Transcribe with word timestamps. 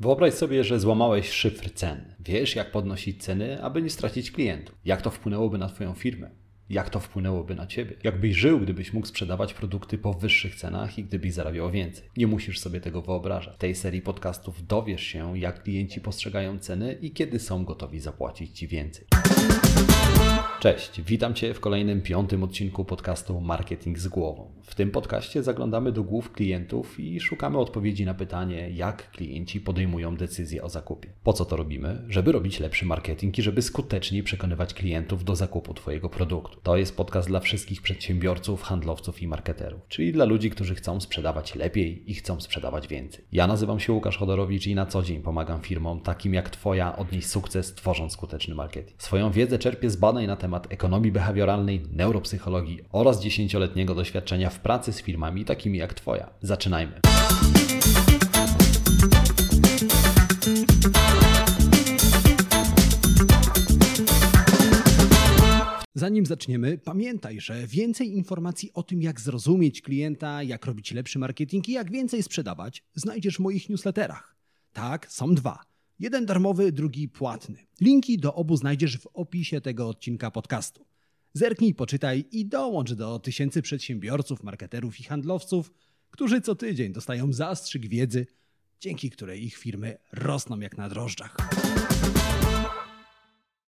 Wyobraź 0.00 0.34
sobie, 0.34 0.64
że 0.64 0.80
złamałeś 0.80 1.30
szyfr 1.30 1.74
cen. 1.74 2.14
Wiesz, 2.20 2.56
jak 2.56 2.70
podnosić 2.70 3.22
ceny, 3.22 3.62
aby 3.62 3.82
nie 3.82 3.90
stracić 3.90 4.30
klientów. 4.30 4.74
Jak 4.84 5.02
to 5.02 5.10
wpłynęłoby 5.10 5.58
na 5.58 5.68
Twoją 5.68 5.94
firmę? 5.94 6.30
Jak 6.70 6.90
to 6.90 7.00
wpłynęłoby 7.00 7.54
na 7.54 7.66
Ciebie? 7.66 7.96
Jakbyś 8.04 8.36
żył, 8.36 8.60
gdybyś 8.60 8.92
mógł 8.92 9.06
sprzedawać 9.06 9.54
produkty 9.54 9.98
po 9.98 10.14
wyższych 10.14 10.54
cenach 10.54 10.98
i 10.98 11.04
gdybyś 11.04 11.32
zarabiał 11.32 11.70
więcej? 11.70 12.08
Nie 12.16 12.26
musisz 12.26 12.58
sobie 12.58 12.80
tego 12.80 13.02
wyobrażać. 13.02 13.54
W 13.54 13.58
tej 13.58 13.74
serii 13.74 14.02
podcastów 14.02 14.66
dowiesz 14.66 15.02
się, 15.02 15.38
jak 15.38 15.62
klienci 15.62 16.00
postrzegają 16.00 16.58
ceny 16.58 16.92
i 16.92 17.10
kiedy 17.10 17.38
są 17.38 17.64
gotowi 17.64 18.00
zapłacić 18.00 18.58
Ci 18.58 18.68
więcej. 18.68 19.06
Cześć, 20.60 21.02
witam 21.02 21.34
Cię 21.34 21.54
w 21.54 21.60
kolejnym 21.60 22.02
piątym 22.02 22.42
odcinku 22.42 22.84
podcastu 22.84 23.40
Marketing 23.40 23.98
z 23.98 24.08
głową. 24.08 24.50
W 24.62 24.74
tym 24.74 24.90
podcaście 24.90 25.42
zaglądamy 25.42 25.92
do 25.92 26.02
głów 26.02 26.32
klientów 26.32 27.00
i 27.00 27.20
szukamy 27.20 27.58
odpowiedzi 27.58 28.04
na 28.04 28.14
pytanie, 28.14 28.70
jak 28.70 29.10
klienci 29.10 29.60
podejmują 29.60 30.16
decyzje 30.16 30.62
o 30.62 30.68
zakupie. 30.68 31.08
Po 31.24 31.32
co 31.32 31.44
to 31.44 31.56
robimy? 31.56 32.04
Żeby 32.08 32.32
robić 32.32 32.60
lepszy 32.60 32.86
marketing 32.86 33.38
i 33.38 33.42
żeby 33.42 33.62
skuteczniej 33.62 34.22
przekonywać 34.22 34.74
klientów 34.74 35.24
do 35.24 35.36
zakupu 35.36 35.74
Twojego 35.74 36.08
produktu. 36.08 36.58
To 36.62 36.76
jest 36.76 36.96
podcast 36.96 37.28
dla 37.28 37.40
wszystkich 37.40 37.82
przedsiębiorców, 37.82 38.62
handlowców 38.62 39.22
i 39.22 39.28
marketerów, 39.28 39.80
czyli 39.88 40.12
dla 40.12 40.24
ludzi, 40.24 40.50
którzy 40.50 40.74
chcą 40.74 41.00
sprzedawać 41.00 41.54
lepiej 41.54 42.10
i 42.10 42.14
chcą 42.14 42.40
sprzedawać 42.40 42.88
więcej. 42.88 43.24
Ja 43.32 43.46
nazywam 43.46 43.80
się 43.80 43.92
Łukasz 43.92 44.18
Chodorowicz 44.18 44.66
i 44.66 44.74
na 44.74 44.86
co 44.86 45.02
dzień 45.02 45.22
pomagam 45.22 45.60
firmom 45.60 46.00
takim 46.00 46.34
jak 46.34 46.50
Twoja 46.50 46.96
odnieść 46.96 47.26
sukces, 47.26 47.74
tworząc 47.74 48.12
skuteczny 48.12 48.54
marketing. 48.54 49.02
Swoją 49.02 49.29
wiedzę 49.30 49.58
czerpię 49.58 49.90
z 49.90 49.96
badań 49.96 50.26
na 50.26 50.36
temat 50.36 50.72
ekonomii 50.72 51.12
behawioralnej, 51.12 51.82
neuropsychologii 51.92 52.80
oraz 52.92 53.22
dziesięcioletniego 53.22 53.94
doświadczenia 53.94 54.50
w 54.50 54.60
pracy 54.60 54.92
z 54.92 55.02
firmami 55.02 55.44
takimi 55.44 55.78
jak 55.78 55.94
Twoja. 55.94 56.30
Zaczynajmy. 56.42 57.00
Zanim 65.94 66.26
zaczniemy, 66.26 66.78
pamiętaj, 66.78 67.40
że 67.40 67.66
więcej 67.66 68.12
informacji 68.12 68.70
o 68.74 68.82
tym, 68.82 69.02
jak 69.02 69.20
zrozumieć 69.20 69.82
klienta, 69.82 70.42
jak 70.42 70.66
robić 70.66 70.92
lepszy 70.92 71.18
marketing 71.18 71.68
i 71.68 71.72
jak 71.72 71.90
więcej 71.90 72.22
sprzedawać, 72.22 72.84
znajdziesz 72.94 73.36
w 73.36 73.40
moich 73.40 73.68
newsletterach. 73.68 74.36
Tak, 74.72 75.12
są 75.12 75.34
dwa. 75.34 75.69
Jeden 76.00 76.26
darmowy, 76.26 76.72
drugi 76.72 77.08
płatny. 77.08 77.56
Linki 77.80 78.18
do 78.18 78.34
obu 78.34 78.56
znajdziesz 78.56 78.98
w 78.98 79.06
opisie 79.14 79.60
tego 79.60 79.88
odcinka 79.88 80.30
podcastu. 80.30 80.86
Zerknij, 81.34 81.74
poczytaj 81.74 82.24
i 82.32 82.46
dołącz 82.46 82.92
do 82.92 83.18
tysięcy 83.18 83.62
przedsiębiorców, 83.62 84.42
marketerów 84.42 85.00
i 85.00 85.02
handlowców, 85.02 85.72
którzy 86.10 86.40
co 86.40 86.54
tydzień 86.54 86.92
dostają 86.92 87.32
zastrzyk 87.32 87.88
wiedzy, 87.88 88.26
dzięki 88.80 89.10
której 89.10 89.44
ich 89.44 89.56
firmy 89.56 89.98
rosną 90.12 90.60
jak 90.60 90.78
na 90.78 90.88
drożdżach. 90.88 91.36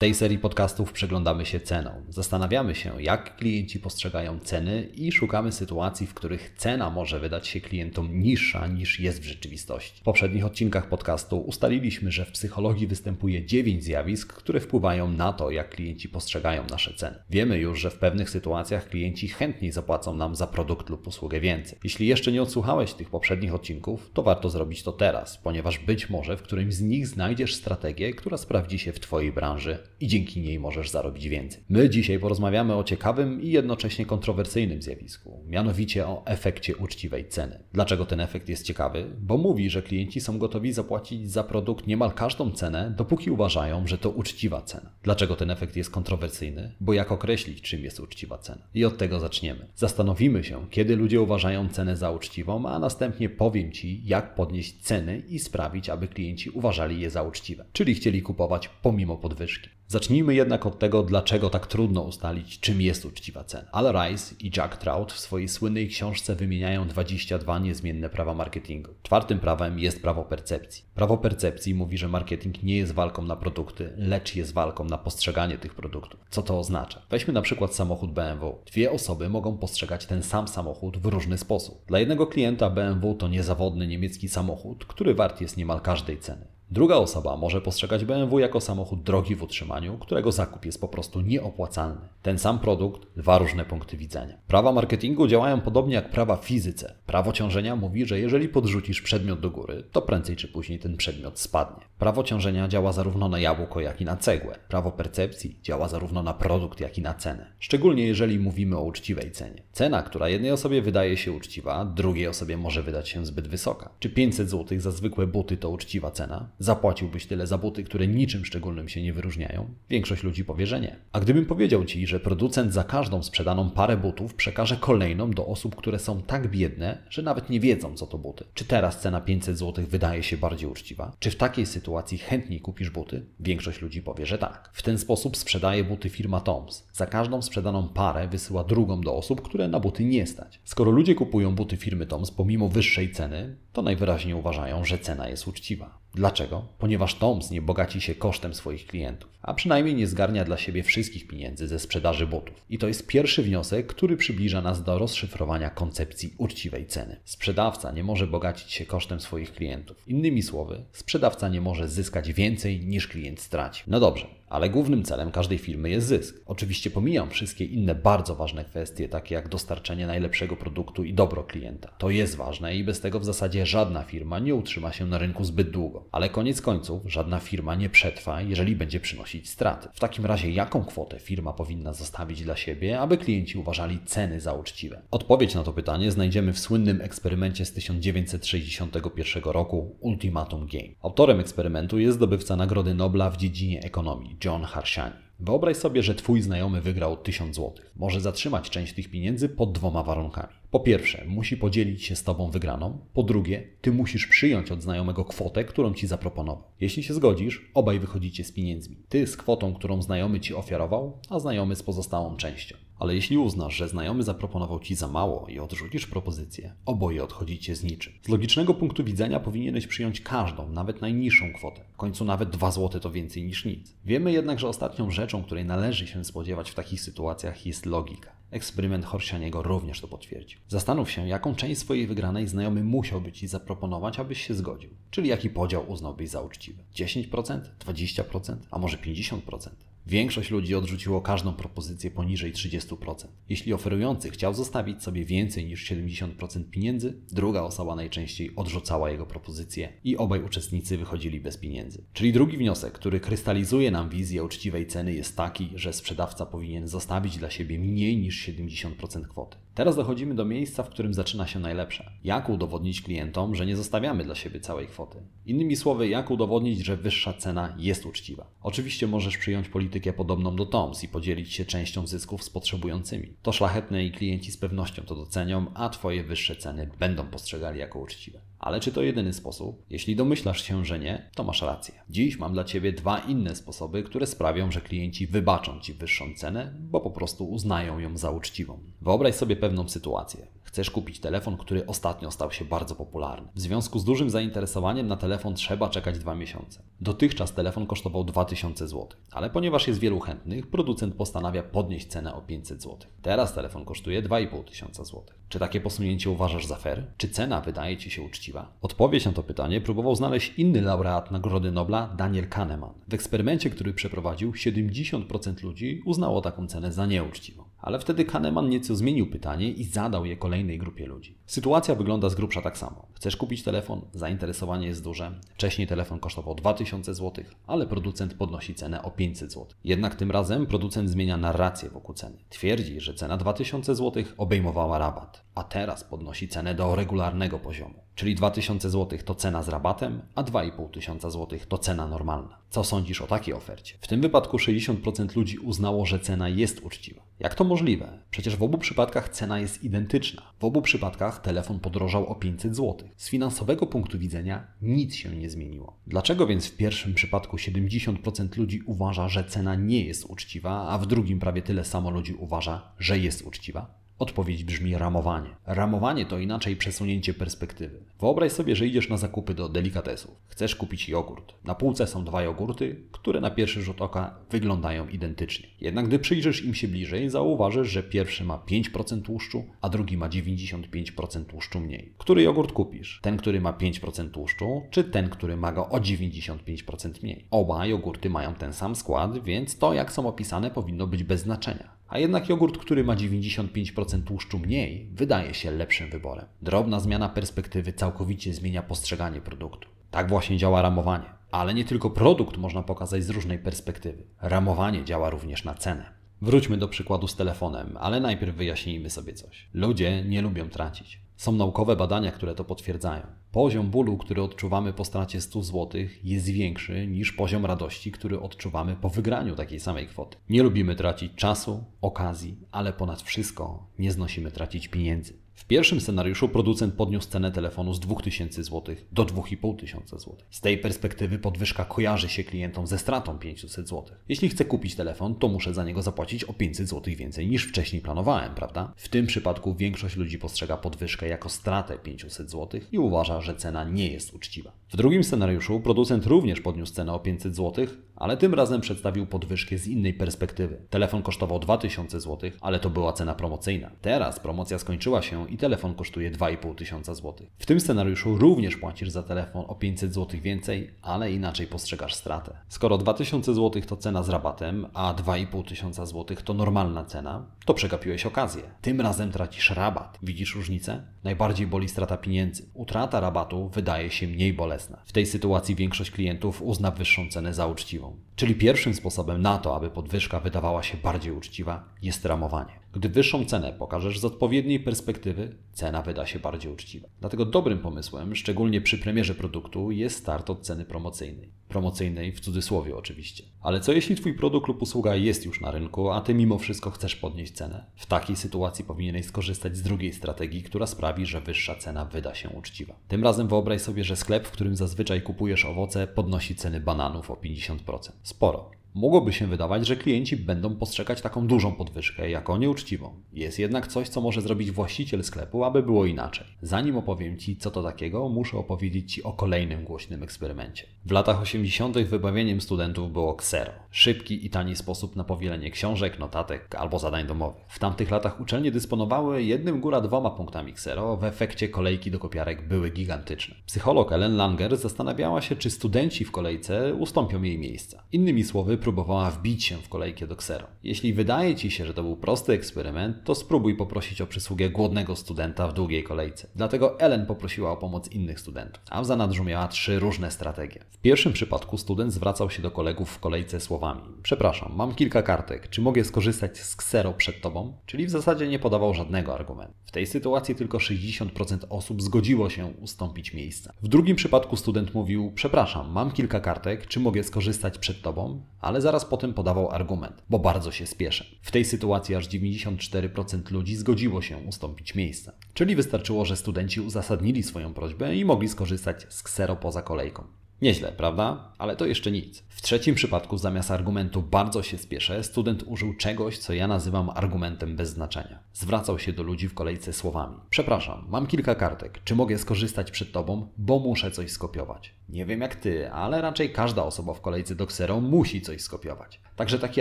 Tej 0.02 0.14
serii 0.14 0.38
podcastów 0.38 0.92
przyglądamy 0.92 1.46
się 1.46 1.60
cenom. 1.60 1.94
Zastanawiamy 2.08 2.74
się, 2.74 3.02
jak 3.02 3.36
klienci 3.36 3.80
postrzegają 3.80 4.38
ceny 4.38 4.88
i 4.94 5.12
szukamy 5.12 5.52
sytuacji, 5.52 6.06
w 6.06 6.14
których 6.14 6.54
cena 6.56 6.90
może 6.90 7.20
wydać 7.20 7.48
się 7.48 7.60
klientom 7.60 8.20
niższa 8.20 8.66
niż 8.66 9.00
jest 9.00 9.20
w 9.20 9.24
rzeczywistości. 9.24 10.00
W 10.00 10.04
poprzednich 10.04 10.46
odcinkach 10.46 10.88
podcastu 10.88 11.40
ustaliliśmy, 11.40 12.12
że 12.12 12.24
w 12.24 12.32
psychologii 12.32 12.86
występuje 12.86 13.46
9 13.46 13.84
zjawisk, 13.84 14.32
które 14.32 14.60
wpływają 14.60 15.10
na 15.10 15.32
to, 15.32 15.50
jak 15.50 15.70
klienci 15.70 16.08
postrzegają 16.08 16.64
nasze 16.70 16.94
ceny. 16.94 17.16
Wiemy 17.30 17.58
już, 17.58 17.80
że 17.80 17.90
w 17.90 17.98
pewnych 17.98 18.30
sytuacjach 18.30 18.88
klienci 18.88 19.28
chętniej 19.28 19.72
zapłacą 19.72 20.14
nam 20.14 20.36
za 20.36 20.46
produkt 20.46 20.90
lub 20.90 21.06
usługę 21.06 21.40
więcej. 21.40 21.78
Jeśli 21.84 22.06
jeszcze 22.06 22.32
nie 22.32 22.42
odsłuchałeś 22.42 22.92
tych 22.92 23.10
poprzednich 23.10 23.54
odcinków, 23.54 24.10
to 24.14 24.22
warto 24.22 24.50
zrobić 24.50 24.82
to 24.82 24.92
teraz, 24.92 25.38
ponieważ 25.38 25.78
być 25.78 26.10
może 26.10 26.36
w 26.36 26.42
którymś 26.42 26.74
z 26.74 26.80
nich 26.80 27.06
znajdziesz 27.06 27.54
strategię, 27.54 28.12
która 28.12 28.36
sprawdzi 28.36 28.78
się 28.78 28.92
w 28.92 29.00
Twojej 29.00 29.32
branży 29.32 29.91
i 30.00 30.08
dzięki 30.08 30.40
niej 30.40 30.60
możesz 30.60 30.90
zarobić 30.90 31.28
więcej. 31.28 31.62
My 31.68 31.90
dzisiaj 31.90 32.18
porozmawiamy 32.18 32.74
o 32.74 32.84
ciekawym 32.84 33.42
i 33.42 33.48
jednocześnie 33.48 34.06
kontrowersyjnym 34.06 34.82
zjawisku, 34.82 35.44
mianowicie 35.46 36.06
o 36.06 36.22
efekcie 36.26 36.76
uczciwej 36.76 37.28
ceny. 37.28 37.58
Dlaczego 37.72 38.06
ten 38.06 38.20
efekt 38.20 38.48
jest 38.48 38.66
ciekawy? 38.66 39.06
Bo 39.20 39.38
mówi, 39.38 39.70
że 39.70 39.82
klienci 39.82 40.20
są 40.20 40.38
gotowi 40.38 40.72
zapłacić 40.72 41.30
za 41.30 41.44
produkt 41.44 41.86
niemal 41.86 42.12
każdą 42.12 42.50
cenę, 42.50 42.94
dopóki 42.96 43.30
uważają, 43.30 43.86
że 43.86 43.98
to 43.98 44.10
uczciwa 44.10 44.62
cena. 44.62 44.90
Dlaczego 45.02 45.36
ten 45.36 45.50
efekt 45.50 45.76
jest 45.76 45.90
kontrowersyjny? 45.90 46.72
Bo 46.80 46.92
jak 46.92 47.12
określić, 47.12 47.60
czym 47.60 47.84
jest 47.84 48.00
uczciwa 48.00 48.38
cena? 48.38 48.62
I 48.74 48.84
od 48.84 48.98
tego 48.98 49.20
zaczniemy. 49.20 49.66
Zastanowimy 49.74 50.44
się, 50.44 50.66
kiedy 50.70 50.96
ludzie 50.96 51.20
uważają 51.20 51.68
cenę 51.68 51.96
za 51.96 52.10
uczciwą, 52.10 52.66
a 52.66 52.78
następnie 52.78 53.28
powiem 53.28 53.72
Ci, 53.72 54.02
jak 54.04 54.34
podnieść 54.34 54.80
ceny 54.80 55.22
i 55.28 55.38
sprawić, 55.38 55.88
aby 55.88 56.08
klienci 56.08 56.50
uważali 56.50 57.00
je 57.00 57.10
za 57.10 57.22
uczciwe, 57.22 57.64
czyli 57.72 57.94
chcieli 57.94 58.22
kupować 58.22 58.68
pomimo 58.68 59.16
podwyżki. 59.16 59.68
Zacznijmy 59.92 60.34
jednak 60.34 60.66
od 60.66 60.78
tego, 60.78 61.02
dlaczego 61.02 61.50
tak 61.50 61.66
trudno 61.66 62.00
ustalić, 62.00 62.60
czym 62.60 62.80
jest 62.80 63.04
uczciwa 63.04 63.44
cena. 63.44 63.68
Al 63.72 63.92
Rice 63.92 64.34
i 64.40 64.50
Jack 64.56 64.76
Trout 64.76 65.12
w 65.12 65.18
swojej 65.18 65.48
słynnej 65.48 65.88
książce 65.88 66.34
wymieniają 66.34 66.88
22 66.88 67.58
niezmienne 67.58 68.10
prawa 68.10 68.34
marketingu. 68.34 68.90
Czwartym 69.02 69.38
prawem 69.38 69.78
jest 69.78 70.02
prawo 70.02 70.24
percepcji. 70.24 70.84
Prawo 70.94 71.16
percepcji 71.16 71.74
mówi, 71.74 71.98
że 71.98 72.08
marketing 72.08 72.62
nie 72.62 72.76
jest 72.76 72.92
walką 72.92 73.22
na 73.22 73.36
produkty, 73.36 73.92
lecz 73.96 74.36
jest 74.36 74.52
walką 74.52 74.84
na 74.84 74.98
postrzeganie 74.98 75.58
tych 75.58 75.74
produktów. 75.74 76.20
Co 76.30 76.42
to 76.42 76.58
oznacza? 76.58 77.02
Weźmy 77.10 77.32
na 77.32 77.42
przykład 77.42 77.74
samochód 77.74 78.12
BMW. 78.12 78.58
Dwie 78.66 78.92
osoby 78.92 79.28
mogą 79.28 79.58
postrzegać 79.58 80.06
ten 80.06 80.22
sam 80.22 80.48
samochód 80.48 80.98
w 80.98 81.06
różny 81.06 81.38
sposób. 81.38 81.84
Dla 81.86 81.98
jednego 81.98 82.26
klienta 82.26 82.70
BMW 82.70 83.14
to 83.14 83.28
niezawodny 83.28 83.86
niemiecki 83.86 84.28
samochód, 84.28 84.84
który 84.84 85.14
wart 85.14 85.40
jest 85.40 85.56
niemal 85.56 85.80
każdej 85.80 86.18
ceny. 86.18 86.51
Druga 86.72 86.96
osoba 86.96 87.36
może 87.36 87.60
postrzegać 87.60 88.04
BMW 88.04 88.38
jako 88.38 88.60
samochód 88.60 89.02
drogi 89.02 89.36
w 89.36 89.42
utrzymaniu, 89.42 89.98
którego 89.98 90.32
zakup 90.32 90.64
jest 90.64 90.80
po 90.80 90.88
prostu 90.88 91.20
nieopłacalny. 91.20 92.08
Ten 92.22 92.38
sam 92.38 92.58
produkt, 92.58 93.02
dwa 93.16 93.38
różne 93.38 93.64
punkty 93.64 93.96
widzenia. 93.96 94.34
Prawa 94.46 94.72
marketingu 94.72 95.26
działają 95.26 95.60
podobnie 95.60 95.94
jak 95.94 96.10
prawa 96.10 96.36
fizyce. 96.36 96.94
Prawo 97.06 97.32
ciążenia 97.32 97.76
mówi, 97.76 98.06
że 98.06 98.20
jeżeli 98.20 98.48
podrzucisz 98.48 99.02
przedmiot 99.02 99.40
do 99.40 99.50
góry, 99.50 99.84
to 99.92 100.02
prędzej 100.02 100.36
czy 100.36 100.48
później 100.48 100.78
ten 100.78 100.96
przedmiot 100.96 101.38
spadnie. 101.38 101.84
Prawo 101.98 102.22
ciążenia 102.22 102.68
działa 102.68 102.92
zarówno 102.92 103.28
na 103.28 103.38
jabłko, 103.38 103.80
jak 103.80 104.00
i 104.00 104.04
na 104.04 104.16
cegłę. 104.16 104.58
Prawo 104.68 104.92
percepcji 104.92 105.58
działa 105.62 105.88
zarówno 105.88 106.22
na 106.22 106.34
produkt, 106.34 106.80
jak 106.80 106.98
i 106.98 107.02
na 107.02 107.14
cenę. 107.14 107.52
Szczególnie 107.58 108.06
jeżeli 108.06 108.38
mówimy 108.38 108.76
o 108.76 108.82
uczciwej 108.82 109.30
cenie. 109.30 109.62
Cena, 109.72 110.02
która 110.02 110.28
jednej 110.28 110.50
osobie 110.50 110.82
wydaje 110.82 111.16
się 111.16 111.32
uczciwa, 111.32 111.84
drugiej 111.84 112.28
osobie 112.28 112.56
może 112.56 112.82
wydać 112.82 113.08
się 113.08 113.26
zbyt 113.26 113.48
wysoka. 113.48 113.90
Czy 113.98 114.10
500 114.10 114.50
zł 114.50 114.80
za 114.80 114.90
zwykłe 114.90 115.26
buty 115.26 115.56
to 115.56 115.70
uczciwa 115.70 116.10
cena? 116.10 116.48
Zapłaciłbyś 116.62 117.26
tyle 117.26 117.46
za 117.46 117.58
buty, 117.58 117.84
które 117.84 118.06
niczym 118.06 118.44
szczególnym 118.44 118.88
się 118.88 119.02
nie 119.02 119.12
wyróżniają? 119.12 119.74
Większość 119.90 120.22
ludzi 120.22 120.44
powie, 120.44 120.66
że 120.66 120.80
nie. 120.80 120.96
A 121.12 121.20
gdybym 121.20 121.46
powiedział 121.46 121.84
Ci, 121.84 122.06
że 122.06 122.20
producent 122.20 122.72
za 122.72 122.84
każdą 122.84 123.22
sprzedaną 123.22 123.70
parę 123.70 123.96
butów 123.96 124.34
przekaże 124.34 124.76
kolejną 124.76 125.30
do 125.30 125.46
osób, 125.46 125.76
które 125.76 125.98
są 125.98 126.22
tak 126.22 126.50
biedne, 126.50 126.98
że 127.10 127.22
nawet 127.22 127.50
nie 127.50 127.60
wiedzą, 127.60 127.94
co 127.94 128.06
to 128.06 128.18
buty. 128.18 128.44
Czy 128.54 128.64
teraz 128.64 129.00
cena 129.00 129.20
500 129.20 129.58
zł 129.58 129.84
wydaje 129.88 130.22
się 130.22 130.36
bardziej 130.36 130.68
uczciwa? 130.70 131.12
Czy 131.18 131.30
w 131.30 131.36
takiej 131.36 131.66
sytuacji 131.66 132.18
chętniej 132.18 132.60
kupisz 132.60 132.90
buty? 132.90 133.26
Większość 133.40 133.82
ludzi 133.82 134.02
powie, 134.02 134.26
że 134.26 134.38
tak. 134.38 134.70
W 134.72 134.82
ten 134.82 134.98
sposób 134.98 135.36
sprzedaje 135.36 135.84
buty 135.84 136.08
firma 136.08 136.40
Toms. 136.40 136.88
Za 136.92 137.06
każdą 137.06 137.42
sprzedaną 137.42 137.88
parę 137.88 138.28
wysyła 138.28 138.64
drugą 138.64 139.00
do 139.00 139.14
osób, 139.14 139.42
które 139.42 139.68
na 139.68 139.80
buty 139.80 140.04
nie 140.04 140.26
stać. 140.26 140.60
Skoro 140.64 140.90
ludzie 140.90 141.14
kupują 141.14 141.54
buty 141.54 141.76
firmy 141.76 142.06
Toms 142.06 142.30
pomimo 142.30 142.68
wyższej 142.68 143.12
ceny, 143.12 143.56
to 143.72 143.82
najwyraźniej 143.82 144.34
uważają, 144.34 144.84
że 144.84 144.98
cena 144.98 145.28
jest 145.28 145.48
uczciwa. 145.48 146.01
Dlaczego? 146.14 146.64
Ponieważ 146.78 147.14
Toms 147.14 147.50
nie 147.50 147.62
bogaci 147.62 148.00
się 148.00 148.14
kosztem 148.14 148.54
swoich 148.54 148.86
klientów, 148.86 149.30
a 149.42 149.54
przynajmniej 149.54 149.94
nie 149.94 150.06
zgarnia 150.06 150.44
dla 150.44 150.56
siebie 150.56 150.82
wszystkich 150.82 151.26
pieniędzy 151.26 151.68
ze 151.68 151.78
sprzedaży 151.78 152.26
butów. 152.26 152.66
I 152.70 152.78
to 152.78 152.88
jest 152.88 153.06
pierwszy 153.06 153.42
wniosek, 153.42 153.86
który 153.86 154.16
przybliża 154.16 154.60
nas 154.60 154.82
do 154.82 154.98
rozszyfrowania 154.98 155.70
koncepcji 155.70 156.34
uczciwej 156.38 156.86
ceny. 156.86 157.16
Sprzedawca 157.24 157.92
nie 157.92 158.04
może 158.04 158.26
bogacić 158.26 158.72
się 158.72 158.86
kosztem 158.86 159.20
swoich 159.20 159.52
klientów. 159.52 160.08
Innymi 160.08 160.42
słowy, 160.42 160.82
sprzedawca 160.92 161.48
nie 161.48 161.60
może 161.60 161.88
zyskać 161.88 162.32
więcej 162.32 162.80
niż 162.80 163.08
klient 163.08 163.40
straci. 163.40 163.82
No 163.86 164.00
dobrze, 164.00 164.26
ale 164.52 164.70
głównym 164.70 165.02
celem 165.02 165.30
każdej 165.30 165.58
firmy 165.58 165.90
jest 165.90 166.06
zysk. 166.06 166.42
Oczywiście 166.46 166.90
pomijam 166.90 167.30
wszystkie 167.30 167.64
inne 167.64 167.94
bardzo 167.94 168.34
ważne 168.34 168.64
kwestie, 168.64 169.08
takie 169.08 169.34
jak 169.34 169.48
dostarczenie 169.48 170.06
najlepszego 170.06 170.56
produktu 170.56 171.04
i 171.04 171.14
dobro 171.14 171.44
klienta. 171.44 171.88
To 171.98 172.10
jest 172.10 172.36
ważne 172.36 172.76
i 172.76 172.84
bez 172.84 173.00
tego 173.00 173.20
w 173.20 173.24
zasadzie 173.24 173.66
żadna 173.66 174.02
firma 174.02 174.38
nie 174.38 174.54
utrzyma 174.54 174.92
się 174.92 175.06
na 175.06 175.18
rynku 175.18 175.44
zbyt 175.44 175.70
długo. 175.70 176.04
Ale 176.12 176.28
koniec 176.28 176.60
końców, 176.60 177.02
żadna 177.06 177.38
firma 177.38 177.74
nie 177.74 177.88
przetrwa, 177.88 178.42
jeżeli 178.42 178.76
będzie 178.76 179.00
przynosić 179.00 179.50
straty. 179.50 179.88
W 179.94 180.00
takim 180.00 180.26
razie, 180.26 180.50
jaką 180.50 180.84
kwotę 180.84 181.18
firma 181.18 181.52
powinna 181.52 181.92
zostawić 181.92 182.44
dla 182.44 182.56
siebie, 182.56 183.00
aby 183.00 183.16
klienci 183.16 183.58
uważali 183.58 183.98
ceny 184.04 184.40
za 184.40 184.52
uczciwe? 184.52 185.02
Odpowiedź 185.10 185.54
na 185.54 185.62
to 185.62 185.72
pytanie 185.72 186.10
znajdziemy 186.10 186.52
w 186.52 186.58
słynnym 186.58 187.00
eksperymencie 187.00 187.64
z 187.64 187.72
1961 187.72 189.42
roku 189.44 189.96
Ultimatum 190.00 190.66
Game. 190.66 190.94
Autorem 191.02 191.40
eksperymentu 191.40 191.98
jest 191.98 192.16
zdobywca 192.16 192.56
Nagrody 192.56 192.94
Nobla 192.94 193.30
w 193.30 193.36
dziedzinie 193.36 193.82
ekonomii 193.82 194.41
John 194.44 194.62
Harshani. 194.64 195.14
Wyobraź 195.40 195.76
sobie, 195.76 196.02
że 196.02 196.14
Twój 196.14 196.42
znajomy 196.42 196.80
wygrał 196.80 197.16
1000 197.16 197.56
zł. 197.56 197.72
Może 197.96 198.20
zatrzymać 198.20 198.70
część 198.70 198.94
tych 198.94 199.10
pieniędzy 199.10 199.48
pod 199.48 199.72
dwoma 199.72 200.02
warunkami. 200.02 200.52
Po 200.70 200.80
pierwsze, 200.80 201.24
musi 201.26 201.56
podzielić 201.56 202.04
się 202.04 202.16
z 202.16 202.24
Tobą 202.24 202.50
wygraną. 202.50 202.98
Po 203.14 203.22
drugie, 203.22 203.68
Ty 203.80 203.92
musisz 203.92 204.26
przyjąć 204.26 204.72
od 204.72 204.82
znajomego 204.82 205.24
kwotę, 205.24 205.64
którą 205.64 205.94
Ci 205.94 206.06
zaproponował. 206.06 206.64
Jeśli 206.80 207.02
się 207.02 207.14
zgodzisz, 207.14 207.70
obaj 207.74 208.00
wychodzicie 208.00 208.44
z 208.44 208.52
pieniędzmi. 208.52 208.96
Ty 209.08 209.26
z 209.26 209.36
kwotą, 209.36 209.74
którą 209.74 210.02
znajomy 210.02 210.40
Ci 210.40 210.54
ofiarował, 210.54 211.18
a 211.30 211.38
znajomy 211.38 211.76
z 211.76 211.82
pozostałą 211.82 212.36
częścią. 212.36 212.76
Ale 213.02 213.14
jeśli 213.14 213.38
uznasz, 213.38 213.74
że 213.74 213.88
znajomy 213.88 214.22
zaproponował 214.22 214.80
ci 214.80 214.94
za 214.94 215.08
mało 215.08 215.46
i 215.48 215.58
odrzucisz 215.58 216.06
propozycję, 216.06 216.74
oboje 216.86 217.24
odchodzicie 217.24 217.76
z 217.76 217.84
niczym. 217.84 218.12
Z 218.22 218.28
logicznego 218.28 218.74
punktu 218.74 219.04
widzenia 219.04 219.40
powinieneś 219.40 219.86
przyjąć 219.86 220.20
każdą, 220.20 220.68
nawet 220.68 221.00
najniższą 221.00 221.52
kwotę. 221.52 221.80
W 221.92 221.96
końcu 221.96 222.24
nawet 222.24 222.50
2 222.50 222.70
zł 222.70 223.00
to 223.00 223.10
więcej 223.10 223.44
niż 223.44 223.64
nic. 223.64 223.94
Wiemy 224.04 224.32
jednak, 224.32 224.58
że 224.58 224.68
ostatnią 224.68 225.10
rzeczą, 225.10 225.42
której 225.42 225.64
należy 225.64 226.06
się 226.06 226.24
spodziewać 226.24 226.70
w 226.70 226.74
takich 226.74 227.00
sytuacjach 227.00 227.66
jest 227.66 227.86
logika. 227.86 228.30
Eksperyment 228.50 229.04
Horsianiego 229.04 229.62
również 229.62 230.00
to 230.00 230.08
potwierdził. 230.08 230.60
Zastanów 230.68 231.10
się, 231.10 231.28
jaką 231.28 231.54
część 231.54 231.80
swojej 231.80 232.06
wygranej 232.06 232.48
znajomy 232.48 232.84
musiałby 232.84 233.32
ci 233.32 233.46
zaproponować, 233.46 234.18
abyś 234.18 234.46
się 234.46 234.54
zgodził. 234.54 234.90
Czyli 235.10 235.28
jaki 235.28 235.50
podział 235.50 235.90
uznałbyś 235.90 236.28
za 236.28 236.40
uczciwy? 236.40 236.84
10%, 236.94 237.60
20%, 237.86 238.56
a 238.70 238.78
może 238.78 238.96
50%? 238.96 239.68
Większość 240.06 240.50
ludzi 240.50 240.74
odrzuciło 240.74 241.20
każdą 241.20 241.52
propozycję 241.52 242.10
poniżej 242.10 242.52
30%. 242.52 243.26
Jeśli 243.48 243.72
oferujący 243.72 244.30
chciał 244.30 244.54
zostawić 244.54 245.02
sobie 245.02 245.24
więcej 245.24 245.66
niż 245.66 245.90
70% 245.90 246.64
pieniędzy, 246.70 247.20
druga 247.32 247.62
osoba 247.62 247.94
najczęściej 247.94 248.56
odrzucała 248.56 249.10
jego 249.10 249.26
propozycję 249.26 249.92
i 250.04 250.16
obaj 250.16 250.44
uczestnicy 250.44 250.98
wychodzili 250.98 251.40
bez 251.40 251.56
pieniędzy. 251.56 252.04
Czyli 252.12 252.32
drugi 252.32 252.56
wniosek, 252.56 252.92
który 252.92 253.20
krystalizuje 253.20 253.90
nam 253.90 254.08
wizję 254.08 254.44
uczciwej 254.44 254.86
ceny 254.86 255.14
jest 255.14 255.36
taki, 255.36 255.70
że 255.74 255.92
sprzedawca 255.92 256.46
powinien 256.46 256.88
zostawić 256.88 257.36
dla 257.38 257.50
siebie 257.50 257.78
mniej 257.78 258.16
niż 258.16 258.48
70% 258.48 259.22
kwoty. 259.28 259.56
Teraz 259.74 259.96
dochodzimy 259.96 260.34
do 260.34 260.44
miejsca, 260.44 260.82
w 260.82 260.88
którym 260.88 261.14
zaczyna 261.14 261.46
się 261.46 261.58
najlepsze. 261.58 262.12
Jak 262.24 262.48
udowodnić 262.48 263.02
klientom, 263.02 263.54
że 263.54 263.66
nie 263.66 263.76
zostawiamy 263.76 264.24
dla 264.24 264.34
siebie 264.34 264.60
całej 264.60 264.86
kwoty? 264.86 265.18
Innymi 265.46 265.76
słowy, 265.76 266.08
jak 266.08 266.30
udowodnić, 266.30 266.84
że 266.84 266.96
wyższa 266.96 267.32
cena 267.32 267.74
jest 267.78 268.06
uczciwa? 268.06 268.50
Oczywiście 268.62 269.06
możesz 269.06 269.36
przyjąć 269.36 269.68
politykę 269.68 269.91
podobną 270.12 270.56
do 270.56 270.66
Toms 270.66 271.04
i 271.04 271.08
podzielić 271.08 271.52
się 271.52 271.64
częścią 271.64 272.06
zysków 272.06 272.42
z 272.44 272.50
potrzebującymi. 272.50 273.34
To 273.42 273.52
szlachetne 273.52 274.04
i 274.04 274.12
klienci 274.12 274.52
z 274.52 274.56
pewnością 274.56 275.02
to 275.02 275.14
docenią, 275.14 275.66
a 275.74 275.88
Twoje 275.88 276.24
wyższe 276.24 276.56
ceny 276.56 276.90
będą 276.98 277.26
postrzegali 277.26 277.80
jako 277.80 277.98
uczciwe. 277.98 278.40
Ale 278.62 278.80
czy 278.80 278.92
to 278.92 279.02
jedyny 279.02 279.32
sposób? 279.32 279.82
Jeśli 279.90 280.16
domyślasz 280.16 280.62
się, 280.62 280.84
że 280.84 280.98
nie, 280.98 281.30
to 281.34 281.44
masz 281.44 281.62
rację. 281.62 281.94
Dziś 282.10 282.38
mam 282.38 282.52
dla 282.52 282.64
Ciebie 282.64 282.92
dwa 282.92 283.18
inne 283.18 283.56
sposoby, 283.56 284.02
które 284.02 284.26
sprawią, 284.26 284.70
że 284.70 284.80
klienci 284.80 285.26
wybaczą 285.26 285.80
Ci 285.80 285.94
wyższą 285.94 286.24
cenę, 286.36 286.74
bo 286.80 287.00
po 287.00 287.10
prostu 287.10 287.50
uznają 287.50 287.98
ją 287.98 288.16
za 288.16 288.30
uczciwą. 288.30 288.78
Wyobraź 289.00 289.34
sobie 289.34 289.56
pewną 289.56 289.88
sytuację. 289.88 290.46
Chcesz 290.72 290.90
kupić 290.90 291.20
telefon, 291.20 291.56
który 291.56 291.86
ostatnio 291.86 292.30
stał 292.30 292.52
się 292.52 292.64
bardzo 292.64 292.94
popularny. 292.94 293.48
W 293.54 293.60
związku 293.60 293.98
z 293.98 294.04
dużym 294.04 294.30
zainteresowaniem 294.30 295.06
na 295.06 295.16
telefon 295.16 295.54
trzeba 295.54 295.88
czekać 295.88 296.18
dwa 296.18 296.34
miesiące. 296.34 296.82
Dotychczas 297.00 297.52
telefon 297.52 297.86
kosztował 297.86 298.24
2000 298.24 298.88
zł, 298.88 299.08
ale 299.32 299.50
ponieważ 299.50 299.88
jest 299.88 300.00
wielu 300.00 300.20
chętnych, 300.20 300.70
producent 300.70 301.14
postanawia 301.14 301.62
podnieść 301.62 302.06
cenę 302.06 302.34
o 302.34 302.40
500 302.40 302.82
zł. 302.82 302.98
Teraz 303.22 303.54
telefon 303.54 303.84
kosztuje 303.84 304.22
2500 304.22 305.06
zł. 305.06 305.24
Czy 305.48 305.58
takie 305.58 305.80
posunięcie 305.80 306.30
uważasz 306.30 306.66
za 306.66 306.76
fair? 306.76 307.06
Czy 307.16 307.28
cena 307.28 307.60
wydaje 307.60 307.96
Ci 307.96 308.10
się 308.10 308.22
uczciwa? 308.52 308.72
Odpowiedź 308.82 309.24
na 309.24 309.32
to 309.32 309.42
pytanie 309.42 309.80
próbował 309.80 310.14
znaleźć 310.14 310.58
inny 310.58 310.82
laureat 310.82 311.30
Nagrody 311.30 311.72
Nobla, 311.72 312.14
Daniel 312.16 312.48
Kahneman. 312.48 312.94
W 313.08 313.14
eksperymencie, 313.14 313.70
który 313.70 313.94
przeprowadził, 313.94 314.52
70% 314.52 315.64
ludzi 315.64 316.02
uznało 316.04 316.40
taką 316.40 316.66
cenę 316.66 316.92
za 316.92 317.06
nieuczciwą. 317.06 317.64
Ale 317.82 317.98
wtedy 317.98 318.24
Kahneman 318.24 318.68
nieco 318.68 318.96
zmienił 318.96 319.30
pytanie 319.30 319.70
i 319.70 319.84
zadał 319.84 320.24
je 320.24 320.36
kolejnej 320.36 320.78
grupie 320.78 321.06
ludzi. 321.06 321.38
Sytuacja 321.46 321.94
wygląda 321.94 322.28
z 322.28 322.34
grubsza 322.34 322.62
tak 322.62 322.78
samo. 322.78 323.06
Chcesz 323.14 323.36
kupić 323.36 323.62
telefon, 323.62 324.00
zainteresowanie 324.12 324.86
jest 324.86 325.04
duże. 325.04 325.40
Wcześniej 325.54 325.86
telefon 325.86 326.18
kosztował 326.18 326.54
2000 326.54 327.14
zł, 327.14 327.44
ale 327.66 327.86
producent 327.86 328.34
podnosi 328.34 328.74
cenę 328.74 329.02
o 329.02 329.10
500 329.10 329.52
zł. 329.52 329.66
Jednak 329.84 330.14
tym 330.14 330.30
razem 330.30 330.66
producent 330.66 331.10
zmienia 331.10 331.36
narrację 331.36 331.90
wokół 331.90 332.14
ceny. 332.14 332.36
Twierdzi, 332.48 333.00
że 333.00 333.14
cena 333.14 333.36
2000 333.36 333.94
zł 333.94 334.24
obejmowała 334.36 334.98
rabat, 334.98 335.44
a 335.54 335.64
teraz 335.64 336.04
podnosi 336.04 336.48
cenę 336.48 336.74
do 336.74 336.94
regularnego 336.94 337.58
poziomu. 337.58 337.94
Czyli 338.14 338.34
2000 338.34 338.90
zł 338.90 339.18
to 339.24 339.34
cena 339.34 339.62
z 339.62 339.68
rabatem, 339.68 340.22
a 340.34 340.42
2500 340.42 341.32
zł 341.32 341.58
to 341.68 341.78
cena 341.78 342.08
normalna. 342.08 342.58
Co 342.70 342.84
sądzisz 342.84 343.20
o 343.20 343.26
takiej 343.26 343.54
ofercie? 343.54 343.94
W 344.00 344.08
tym 344.08 344.20
wypadku 344.20 344.56
60% 344.56 345.36
ludzi 345.36 345.58
uznało, 345.58 346.06
że 346.06 346.18
cena 346.18 346.48
jest 346.48 346.80
uczciwa. 346.80 347.22
Jak 347.38 347.54
to 347.54 347.64
możliwe? 347.72 348.18
Przecież 348.30 348.56
w 348.56 348.62
obu 348.62 348.78
przypadkach 348.78 349.28
cena 349.28 349.58
jest 349.58 349.84
identyczna. 349.84 350.42
W 350.60 350.64
obu 350.64 350.82
przypadkach 350.82 351.40
telefon 351.40 351.80
podrożał 351.80 352.26
o 352.26 352.34
500 352.34 352.76
zł. 352.76 353.08
Z 353.16 353.28
finansowego 353.28 353.86
punktu 353.86 354.18
widzenia 354.18 354.66
nic 354.82 355.14
się 355.14 355.36
nie 355.36 355.50
zmieniło. 355.50 355.96
Dlaczego 356.06 356.46
więc 356.46 356.66
w 356.66 356.76
pierwszym 356.76 357.14
przypadku 357.14 357.56
70% 357.56 358.58
ludzi 358.58 358.80
uważa, 358.86 359.28
że 359.28 359.44
cena 359.44 359.74
nie 359.74 360.04
jest 360.04 360.24
uczciwa, 360.24 360.88
a 360.88 360.98
w 360.98 361.06
drugim 361.06 361.40
prawie 361.40 361.62
tyle 361.62 361.84
samo 361.84 362.10
ludzi 362.10 362.34
uważa, 362.34 362.92
że 362.98 363.18
jest 363.18 363.42
uczciwa? 363.42 364.01
Odpowiedź 364.22 364.64
brzmi 364.64 364.98
ramowanie. 364.98 365.50
Ramowanie 365.66 366.26
to 366.26 366.38
inaczej 366.38 366.76
przesunięcie 366.76 367.34
perspektywy. 367.34 368.04
Wyobraź 368.20 368.52
sobie, 368.52 368.76
że 368.76 368.86
idziesz 368.86 369.08
na 369.08 369.16
zakupy 369.16 369.54
do 369.54 369.68
delikatesów. 369.68 370.30
Chcesz 370.48 370.76
kupić 370.76 371.08
jogurt. 371.08 371.54
Na 371.64 371.74
półce 371.74 372.06
są 372.06 372.24
dwa 372.24 372.42
jogurty, 372.42 372.96
które 373.12 373.40
na 373.40 373.50
pierwszy 373.50 373.82
rzut 373.82 374.02
oka 374.02 374.34
wyglądają 374.50 375.08
identycznie. 375.08 375.68
Jednak 375.80 376.06
gdy 376.06 376.18
przyjrzysz 376.18 376.64
im 376.64 376.74
się 376.74 376.88
bliżej, 376.88 377.30
zauważysz, 377.30 377.88
że 377.88 378.02
pierwszy 378.02 378.44
ma 378.44 378.58
5% 378.58 379.22
tłuszczu, 379.22 379.64
a 379.80 379.88
drugi 379.88 380.16
ma 380.16 380.28
95% 380.28 381.44
tłuszczu 381.44 381.80
mniej. 381.80 382.14
Który 382.18 382.42
jogurt 382.42 382.72
kupisz? 382.72 383.20
Ten, 383.22 383.36
który 383.36 383.60
ma 383.60 383.72
5% 383.72 384.30
tłuszczu, 384.30 384.82
czy 384.90 385.04
ten, 385.04 385.28
który 385.28 385.56
ma 385.56 385.72
go 385.72 385.88
o 385.88 385.98
95% 385.98 387.22
mniej? 387.22 387.46
Oba 387.50 387.86
jogurty 387.86 388.30
mają 388.30 388.54
ten 388.54 388.72
sam 388.72 388.96
skład, 388.96 389.44
więc 389.44 389.78
to, 389.78 389.94
jak 389.94 390.12
są 390.12 390.26
opisane, 390.28 390.70
powinno 390.70 391.06
być 391.06 391.24
bez 391.24 391.40
znaczenia. 391.40 392.01
A 392.12 392.18
jednak 392.18 392.48
jogurt, 392.48 392.78
który 392.78 393.04
ma 393.04 393.16
95% 393.16 394.22
tłuszczu 394.22 394.58
mniej, 394.58 395.08
wydaje 395.12 395.54
się 395.54 395.70
lepszym 395.70 396.10
wyborem. 396.10 396.46
Drobna 396.62 397.00
zmiana 397.00 397.28
perspektywy 397.28 397.92
całkowicie 397.92 398.54
zmienia 398.54 398.82
postrzeganie 398.82 399.40
produktu. 399.40 399.88
Tak 400.10 400.28
właśnie 400.28 400.56
działa 400.56 400.82
ramowanie. 400.82 401.24
Ale 401.50 401.74
nie 401.74 401.84
tylko 401.84 402.10
produkt 402.10 402.56
można 402.56 402.82
pokazać 402.82 403.24
z 403.24 403.30
różnej 403.30 403.58
perspektywy. 403.58 404.22
Ramowanie 404.40 405.04
działa 405.04 405.30
również 405.30 405.64
na 405.64 405.74
cenę. 405.74 406.12
Wróćmy 406.42 406.76
do 406.76 406.88
przykładu 406.88 407.28
z 407.28 407.36
telefonem, 407.36 407.96
ale 408.00 408.20
najpierw 408.20 408.56
wyjaśnijmy 408.56 409.10
sobie 409.10 409.32
coś. 409.32 409.68
Ludzie 409.74 410.24
nie 410.24 410.42
lubią 410.42 410.68
tracić. 410.68 411.20
Są 411.36 411.52
naukowe 411.52 411.96
badania, 411.96 412.32
które 412.32 412.54
to 412.54 412.64
potwierdzają. 412.64 413.22
Poziom 413.52 413.90
bólu, 413.90 414.16
który 414.16 414.42
odczuwamy 414.42 414.92
po 414.92 415.04
stracie 415.04 415.40
100 415.40 415.62
zł, 415.62 416.00
jest 416.24 416.48
większy 416.48 417.06
niż 417.06 417.32
poziom 417.32 417.66
radości, 417.66 418.12
który 418.12 418.40
odczuwamy 418.40 418.96
po 418.96 419.10
wygraniu 419.10 419.54
takiej 419.54 419.80
samej 419.80 420.06
kwoty. 420.06 420.36
Nie 420.48 420.62
lubimy 420.62 420.96
tracić 420.96 421.34
czasu, 421.34 421.84
okazji, 422.00 422.56
ale 422.70 422.92
ponad 422.92 423.22
wszystko 423.22 423.86
nie 423.98 424.12
znosimy 424.12 424.50
tracić 424.50 424.88
pieniędzy. 424.88 425.34
W 425.62 425.66
pierwszym 425.66 426.00
scenariuszu 426.00 426.48
producent 426.48 426.94
podniósł 426.94 427.28
cenę 427.28 427.52
telefonu 427.52 427.94
z 427.94 428.00
2000 428.00 428.64
zł 428.64 428.94
do 429.12 429.24
2500 429.24 430.20
zł. 430.20 430.36
Z 430.50 430.60
tej 430.60 430.78
perspektywy 430.78 431.38
podwyżka 431.38 431.84
kojarzy 431.84 432.28
się 432.28 432.44
klientom 432.44 432.86
ze 432.86 432.98
stratą 432.98 433.38
500 433.38 433.70
zł. 433.70 434.04
Jeśli 434.28 434.48
chcę 434.48 434.64
kupić 434.64 434.94
telefon, 434.94 435.34
to 435.34 435.48
muszę 435.48 435.74
za 435.74 435.84
niego 435.84 436.02
zapłacić 436.02 436.44
o 436.44 436.52
500 436.52 436.88
zł 436.88 437.14
więcej 437.16 437.46
niż 437.46 437.64
wcześniej 437.64 438.02
planowałem, 438.02 438.54
prawda? 438.54 438.92
W 438.96 439.08
tym 439.08 439.26
przypadku 439.26 439.74
większość 439.74 440.16
ludzi 440.16 440.38
postrzega 440.38 440.76
podwyżkę 440.76 441.28
jako 441.28 441.48
stratę 441.48 441.98
500 441.98 442.50
zł 442.50 442.80
i 442.92 442.98
uważa, 442.98 443.40
że 443.40 443.56
cena 443.56 443.84
nie 443.84 444.12
jest 444.12 444.34
uczciwa. 444.34 444.72
W 444.88 444.96
drugim 444.96 445.24
scenariuszu 445.24 445.80
producent 445.80 446.26
również 446.26 446.60
podniósł 446.60 446.94
cenę 446.94 447.12
o 447.12 447.18
500 447.18 447.56
zł, 447.56 447.86
ale 448.22 448.36
tym 448.36 448.54
razem 448.54 448.80
przedstawił 448.80 449.26
podwyżkę 449.26 449.78
z 449.78 449.86
innej 449.86 450.14
perspektywy. 450.14 450.80
Telefon 450.90 451.22
kosztował 451.22 451.58
2000 451.58 452.20
zł, 452.20 452.50
ale 452.60 452.80
to 452.80 452.90
była 452.90 453.12
cena 453.12 453.34
promocyjna. 453.34 453.90
Teraz 454.00 454.40
promocja 454.40 454.78
skończyła 454.78 455.22
się 455.22 455.50
i 455.50 455.56
telefon 455.56 455.94
kosztuje 455.94 456.30
2500 456.30 457.16
zł. 457.16 457.34
W 457.58 457.66
tym 457.66 457.80
scenariuszu 457.80 458.38
również 458.38 458.76
płacisz 458.76 459.10
za 459.10 459.22
telefon 459.22 459.64
o 459.68 459.74
500 459.74 460.14
zł 460.14 460.40
więcej, 460.40 460.90
ale 461.02 461.32
inaczej 461.32 461.66
postrzegasz 461.66 462.14
stratę. 462.14 462.56
Skoro 462.68 462.98
2000 462.98 463.54
zł 463.54 463.82
to 463.82 463.96
cena 463.96 464.22
z 464.22 464.28
rabatem, 464.28 464.86
a 464.94 465.14
2500 465.14 466.08
zł 466.08 466.36
to 466.44 466.54
normalna 466.54 467.04
cena, 467.04 467.46
to 467.64 467.74
przegapiłeś 467.74 468.26
okazję. 468.26 468.62
Tym 468.80 469.00
razem 469.00 469.32
tracisz 469.32 469.70
rabat. 469.70 470.18
Widzisz 470.22 470.54
różnicę? 470.54 471.02
Najbardziej 471.24 471.66
boli 471.66 471.88
strata 471.88 472.16
pieniędzy. 472.16 472.62
Utrata 472.74 473.20
rabatu 473.20 473.68
wydaje 473.68 474.10
się 474.10 474.26
mniej 474.28 474.52
bolesna. 474.52 475.02
W 475.04 475.12
tej 475.12 475.26
sytuacji 475.26 475.74
większość 475.74 476.10
klientów 476.10 476.62
uzna 476.62 476.90
wyższą 476.90 477.28
cenę 477.28 477.54
za 477.54 477.66
uczciwą. 477.66 478.11
Czyli 478.36 478.54
pierwszym 478.54 478.94
sposobem 478.94 479.42
na 479.42 479.58
to, 479.58 479.76
aby 479.76 479.90
podwyżka 479.90 480.40
wydawała 480.40 480.82
się 480.82 480.96
bardziej 480.96 481.32
uczciwa, 481.32 481.84
jest 482.02 482.24
ramowanie. 482.24 482.81
Gdy 482.92 483.08
wyższą 483.08 483.44
cenę 483.44 483.72
pokażesz 483.72 484.18
z 484.18 484.24
odpowiedniej 484.24 484.80
perspektywy, 484.80 485.56
cena 485.72 486.02
wyda 486.02 486.26
się 486.26 486.38
bardziej 486.38 486.72
uczciwa. 486.72 487.08
Dlatego 487.20 487.44
dobrym 487.44 487.78
pomysłem, 487.78 488.34
szczególnie 488.34 488.80
przy 488.80 488.98
premierze 488.98 489.34
produktu, 489.34 489.90
jest 489.90 490.18
start 490.18 490.50
od 490.50 490.60
ceny 490.60 490.84
promocyjnej. 490.84 491.50
Promocyjnej 491.68 492.32
w 492.32 492.40
cudzysłowie 492.40 492.96
oczywiście. 492.96 493.44
Ale 493.60 493.80
co 493.80 493.92
jeśli 493.92 494.16
Twój 494.16 494.34
produkt 494.34 494.68
lub 494.68 494.82
usługa 494.82 495.14
jest 495.14 495.46
już 495.46 495.60
na 495.60 495.70
rynku, 495.70 496.10
a 496.10 496.20
Ty 496.20 496.34
mimo 496.34 496.58
wszystko 496.58 496.90
chcesz 496.90 497.16
podnieść 497.16 497.52
cenę? 497.52 497.84
W 497.96 498.06
takiej 498.06 498.36
sytuacji 498.36 498.84
powinieneś 498.84 499.26
skorzystać 499.26 499.76
z 499.76 499.82
drugiej 499.82 500.12
strategii, 500.12 500.62
która 500.62 500.86
sprawi, 500.86 501.26
że 501.26 501.40
wyższa 501.40 501.74
cena 501.74 502.04
wyda 502.04 502.34
się 502.34 502.48
uczciwa. 502.48 502.94
Tym 503.08 503.24
razem 503.24 503.48
wyobraź 503.48 503.80
sobie, 503.80 504.04
że 504.04 504.16
sklep, 504.16 504.48
w 504.48 504.50
którym 504.50 504.76
zazwyczaj 504.76 505.22
kupujesz 505.22 505.64
owoce, 505.64 506.06
podnosi 506.06 506.56
ceny 506.56 506.80
bananów 506.80 507.30
o 507.30 507.34
50%. 507.34 507.76
Sporo. 508.22 508.81
Mogłoby 508.94 509.32
się 509.32 509.46
wydawać, 509.46 509.86
że 509.86 509.96
klienci 509.96 510.36
będą 510.36 510.76
postrzegać 510.76 511.20
taką 511.20 511.46
dużą 511.46 511.72
podwyżkę 511.72 512.30
jako 512.30 512.58
nieuczciwą. 512.58 513.10
Jest 513.32 513.58
jednak 513.58 513.86
coś, 513.86 514.08
co 514.08 514.20
może 514.20 514.40
zrobić 514.40 514.70
właściciel 514.70 515.24
sklepu, 515.24 515.64
aby 515.64 515.82
było 515.82 516.06
inaczej. 516.06 516.46
Zanim 516.62 516.96
opowiem 516.96 517.38
Ci, 517.38 517.56
co 517.56 517.70
to 517.70 517.82
takiego, 517.82 518.28
muszę 518.28 518.58
opowiedzieć 518.58 519.12
Ci 519.12 519.22
o 519.22 519.32
kolejnym 519.32 519.84
głośnym 519.84 520.22
eksperymencie. 520.22 520.86
W 521.06 521.10
latach 521.10 521.40
80. 521.40 521.98
wybawieniem 521.98 522.60
studentów 522.60 523.12
było 523.12 523.34
Xero. 523.34 523.72
Szybki 523.90 524.46
i 524.46 524.50
tani 524.50 524.76
sposób 524.76 525.16
na 525.16 525.24
powielenie 525.24 525.70
książek, 525.70 526.18
notatek 526.18 526.74
albo 526.74 526.98
zadań 526.98 527.26
domowych. 527.26 527.62
W 527.68 527.78
tamtych 527.78 528.10
latach 528.10 528.40
uczelnie 528.40 528.70
dysponowały 528.70 529.42
jednym 529.42 529.80
góra 529.80 530.00
dwoma 530.00 530.30
punktami 530.30 530.72
Xero, 530.72 531.16
w 531.16 531.24
efekcie 531.24 531.68
kolejki 531.68 532.10
do 532.10 532.18
kopiarek 532.18 532.68
były 532.68 532.90
gigantyczne. 532.90 533.54
Psycholog 533.66 534.12
Ellen 534.12 534.36
Langer 534.36 534.76
zastanawiała 534.76 535.40
się, 535.40 535.56
czy 535.56 535.70
studenci 535.70 536.24
w 536.24 536.30
kolejce 536.30 536.94
ustąpią 536.94 537.42
jej 537.42 537.58
miejsca. 537.58 538.02
Innymi 538.12 538.44
słowy, 538.44 538.78
próbowała 538.82 539.30
wbić 539.30 539.64
się 539.64 539.76
w 539.76 539.88
kolejkę 539.88 540.26
do 540.26 540.34
Xero. 540.34 540.66
Jeśli 540.82 541.14
wydaje 541.14 541.54
Ci 541.54 541.70
się, 541.70 541.86
że 541.86 541.94
to 541.94 542.02
był 542.02 542.16
prosty 542.16 542.52
eksperyment, 542.52 543.24
to 543.24 543.34
spróbuj 543.34 543.76
poprosić 543.76 544.20
o 544.20 544.26
przysługę 544.26 544.70
głodnego 544.70 545.16
studenta 545.16 545.68
w 545.68 545.72
długiej 545.72 546.04
kolejce. 546.04 546.48
Dlatego 546.56 547.00
Ellen 547.00 547.26
poprosiła 547.26 547.70
o 547.70 547.76
pomoc 547.76 548.08
innych 548.08 548.40
studentów, 548.40 548.82
a 548.90 549.02
w 549.02 549.06
zanadrzu 549.06 549.44
miała 549.44 549.68
trzy 549.68 549.98
różne 549.98 550.30
strategie. 550.30 550.84
W 550.90 550.98
pierwszym 550.98 551.32
przypadku 551.32 551.78
student 551.78 552.12
zwracał 552.12 552.50
się 552.50 552.62
do 552.62 552.70
kolegów 552.70 553.10
w 553.10 553.18
kolejce 553.18 553.60
słowami: 553.60 554.02
Przepraszam, 554.22 554.72
mam 554.76 554.94
kilka 554.94 555.22
kartek, 555.22 555.68
czy 555.68 555.80
mogę 555.80 556.04
skorzystać 556.04 556.58
z 556.58 556.74
Xero 556.74 557.12
przed 557.12 557.40
Tobą? 557.40 557.76
Czyli 557.86 558.06
w 558.06 558.10
zasadzie 558.10 558.48
nie 558.48 558.58
podawał 558.58 558.94
żadnego 558.94 559.34
argumentu. 559.34 559.74
W 559.84 559.90
tej 559.90 560.06
sytuacji 560.06 560.54
tylko 560.54 560.78
60% 560.78 561.58
osób 561.70 562.02
zgodziło 562.02 562.50
się 562.50 562.66
ustąpić 562.66 563.34
miejsca. 563.34 563.72
W 563.82 563.88
drugim 563.88 564.16
przypadku 564.16 564.56
student 564.56 564.94
mówił: 564.94 565.32
Przepraszam, 565.34 565.92
mam 565.92 566.10
kilka 566.10 566.40
kartek, 566.40 566.86
czy 566.86 567.00
mogę 567.00 567.22
skorzystać 567.22 567.78
przed 567.78 568.02
Tobą? 568.02 568.42
Ale 568.72 568.80
zaraz 568.80 569.04
potem 569.04 569.34
podawał 569.34 569.70
argument, 569.70 570.22
bo 570.30 570.38
bardzo 570.38 570.70
się 570.70 570.86
spieszę. 570.86 571.24
W 571.42 571.50
tej 571.50 571.64
sytuacji 571.64 572.14
aż 572.14 572.28
94% 572.28 573.50
ludzi 573.50 573.76
zgodziło 573.76 574.22
się 574.22 574.38
ustąpić 574.38 574.94
miejsca. 574.94 575.32
Czyli 575.54 575.76
wystarczyło, 575.76 576.24
że 576.24 576.36
studenci 576.36 576.80
uzasadnili 576.80 577.42
swoją 577.42 577.74
prośbę 577.74 578.16
i 578.16 578.24
mogli 578.24 578.48
skorzystać 578.48 579.06
z 579.08 579.22
ksero 579.22 579.56
poza 579.56 579.82
kolejką. 579.82 580.24
Nieźle, 580.62 580.92
prawda? 580.92 581.52
Ale 581.58 581.76
to 581.76 581.86
jeszcze 581.86 582.10
nic. 582.10 582.42
W 582.48 582.62
trzecim 582.62 582.94
przypadku 582.94 583.38
zamiast 583.38 583.70
argumentu 583.70 584.22
bardzo 584.22 584.62
się 584.62 584.78
spieszę, 584.78 585.24
student 585.24 585.64
użył 585.66 585.94
czegoś, 585.94 586.38
co 586.38 586.52
ja 586.52 586.68
nazywam 586.68 587.10
argumentem 587.10 587.76
bez 587.76 587.90
znaczenia. 587.90 588.38
Zwracał 588.52 588.98
się 588.98 589.12
do 589.12 589.22
ludzi 589.22 589.48
w 589.48 589.54
kolejce 589.54 589.92
słowami: 589.92 590.36
Przepraszam, 590.50 591.04
mam 591.08 591.26
kilka 591.26 591.54
kartek, 591.54 592.00
czy 592.04 592.14
mogę 592.14 592.38
skorzystać 592.38 592.90
przed 592.90 593.12
tobą, 593.12 593.48
bo 593.58 593.78
muszę 593.78 594.10
coś 594.10 594.30
skopiować. 594.30 594.94
Nie 595.08 595.26
wiem 595.26 595.40
jak 595.40 595.56
ty, 595.56 595.90
ale 595.90 596.20
raczej 596.20 596.52
każda 596.52 596.82
osoba 596.82 597.14
w 597.14 597.20
kolejce 597.20 597.54
do 597.54 597.64
Xero 597.64 598.00
musi 598.00 598.40
coś 598.40 598.60
skopiować. 598.60 599.20
Także 599.36 599.58
taki 599.58 599.80